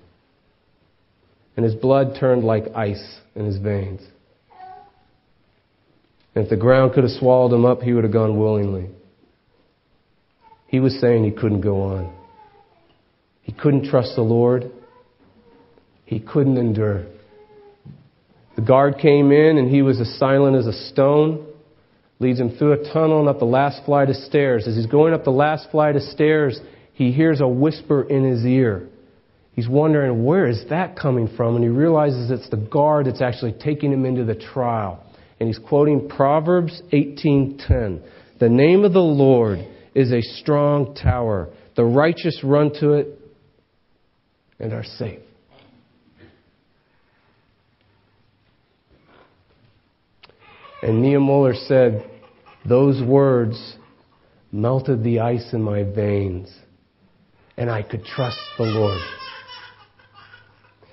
[1.56, 4.02] And his blood turned like ice in his veins.
[6.36, 8.90] And if the ground could have swallowed him up, he would have gone willingly.
[10.68, 12.16] He was saying he couldn't go on.
[13.44, 14.72] He couldn't trust the Lord.
[16.06, 17.06] He couldn't endure.
[18.56, 21.48] The guard came in and he was as silent as a stone.
[22.20, 24.68] Leads him through a tunnel and up the last flight of stairs.
[24.68, 26.60] As he's going up the last flight of stairs,
[26.94, 28.88] he hears a whisper in his ear.
[29.54, 31.56] He's wondering, where is that coming from?
[31.56, 35.04] And he realizes it's the guard that's actually taking him into the trial.
[35.40, 38.02] And he's quoting Proverbs 18:10.
[38.40, 39.60] The name of the Lord
[39.94, 41.50] is a strong tower.
[41.76, 43.20] The righteous run to it
[44.60, 45.20] and are safe.
[50.82, 52.10] And Niemöller said,
[52.68, 53.78] Those words
[54.52, 56.54] melted the ice in my veins,
[57.56, 59.00] and I could trust the Lord.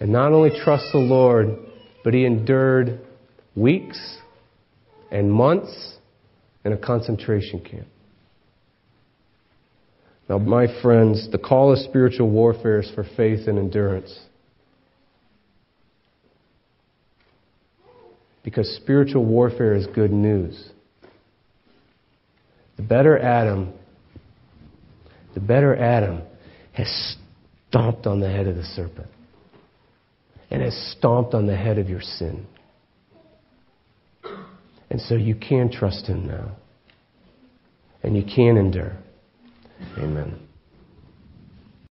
[0.01, 1.57] And not only trust the Lord,
[2.03, 3.01] but he endured
[3.55, 4.19] weeks
[5.11, 5.97] and months
[6.65, 7.87] in a concentration camp.
[10.29, 14.19] Now, my friends, the call of spiritual warfare is for faith and endurance.
[18.43, 20.71] because spiritual warfare is good news.
[22.77, 23.73] The better Adam,
[25.35, 26.23] the better Adam
[26.73, 27.17] has
[27.69, 29.09] stomped on the head of the serpent
[30.51, 32.47] and has stomped on the head of your sin.
[34.91, 36.57] And so you can trust him now.
[38.03, 38.97] And you can endure.
[39.99, 40.49] Amen.